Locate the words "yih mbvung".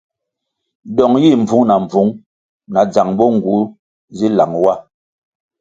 1.23-1.65